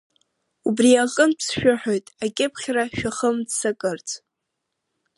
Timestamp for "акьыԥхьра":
2.25-2.83